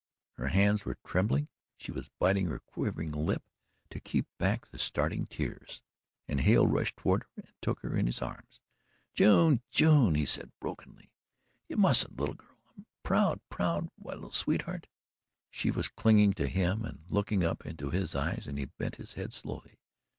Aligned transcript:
Her 0.33 0.47
hands 0.47 0.83
were 0.83 0.97
trembling, 1.05 1.47
she 1.77 1.91
was 1.91 2.09
biting 2.17 2.47
her 2.47 2.57
quivering 2.57 3.11
lip 3.11 3.43
to 3.91 3.99
keep 3.99 4.25
back 4.39 4.65
the 4.65 4.79
starting 4.79 5.27
tears, 5.27 5.83
and 6.27 6.41
Hale 6.41 6.65
rushed 6.65 6.97
toward 6.97 7.21
her 7.21 7.29
and 7.43 7.53
took 7.61 7.81
her 7.81 7.95
in 7.95 8.07
his 8.07 8.19
arms. 8.19 8.61
"June! 9.13 9.61
June!" 9.69 10.15
he 10.15 10.25
said 10.25 10.51
brokenly. 10.59 11.11
"You 11.69 11.77
mustn't, 11.77 12.17
little 12.19 12.33
girl. 12.33 12.57
I'm 12.75 12.87
proud 13.03 13.41
proud 13.49 13.89
why 13.95 14.15
little 14.15 14.31
sweetheart" 14.31 14.87
She 15.51 15.69
was 15.69 15.87
clinging 15.87 16.33
to 16.33 16.47
him 16.47 16.83
and 16.83 17.05
looking 17.07 17.43
up 17.43 17.63
into 17.63 17.91
his 17.91 18.15
eyes 18.15 18.47
and 18.47 18.57
he 18.57 18.65
bent 18.65 18.95
his 18.95 19.13
head 19.13 19.33
slowly. 19.33 19.77